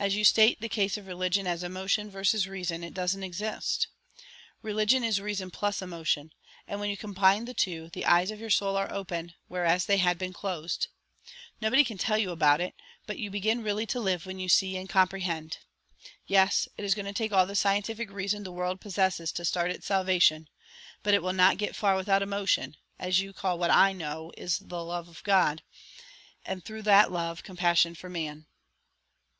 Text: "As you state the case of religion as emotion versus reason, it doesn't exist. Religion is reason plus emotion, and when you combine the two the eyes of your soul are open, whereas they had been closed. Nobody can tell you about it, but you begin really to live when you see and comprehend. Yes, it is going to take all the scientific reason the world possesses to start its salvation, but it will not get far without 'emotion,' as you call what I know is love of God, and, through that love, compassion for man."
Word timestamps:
"As 0.00 0.16
you 0.16 0.24
state 0.24 0.60
the 0.60 0.68
case 0.68 0.96
of 0.96 1.06
religion 1.06 1.46
as 1.46 1.62
emotion 1.62 2.10
versus 2.10 2.48
reason, 2.48 2.82
it 2.82 2.92
doesn't 2.92 3.22
exist. 3.22 3.86
Religion 4.62 5.04
is 5.04 5.20
reason 5.20 5.48
plus 5.48 5.80
emotion, 5.80 6.32
and 6.66 6.80
when 6.80 6.90
you 6.90 6.96
combine 6.96 7.44
the 7.44 7.54
two 7.54 7.88
the 7.90 8.04
eyes 8.04 8.32
of 8.32 8.40
your 8.40 8.50
soul 8.50 8.76
are 8.76 8.92
open, 8.92 9.32
whereas 9.46 9.86
they 9.86 9.98
had 9.98 10.18
been 10.18 10.32
closed. 10.32 10.88
Nobody 11.60 11.84
can 11.84 11.98
tell 11.98 12.18
you 12.18 12.32
about 12.32 12.60
it, 12.60 12.74
but 13.06 13.20
you 13.20 13.30
begin 13.30 13.62
really 13.62 13.86
to 13.86 14.00
live 14.00 14.26
when 14.26 14.40
you 14.40 14.48
see 14.48 14.76
and 14.76 14.88
comprehend. 14.88 15.58
Yes, 16.26 16.66
it 16.76 16.84
is 16.84 16.96
going 16.96 17.06
to 17.06 17.12
take 17.12 17.30
all 17.30 17.46
the 17.46 17.54
scientific 17.54 18.10
reason 18.10 18.42
the 18.42 18.50
world 18.50 18.80
possesses 18.80 19.30
to 19.30 19.44
start 19.44 19.70
its 19.70 19.86
salvation, 19.86 20.48
but 21.04 21.14
it 21.14 21.22
will 21.22 21.32
not 21.32 21.58
get 21.58 21.76
far 21.76 21.94
without 21.94 22.22
'emotion,' 22.22 22.76
as 22.98 23.20
you 23.20 23.32
call 23.32 23.56
what 23.56 23.70
I 23.70 23.92
know 23.92 24.32
is 24.36 24.60
love 24.60 25.06
of 25.08 25.22
God, 25.22 25.62
and, 26.44 26.64
through 26.64 26.82
that 26.82 27.12
love, 27.12 27.44
compassion 27.44 27.94
for 27.94 28.08
man." 28.10 28.46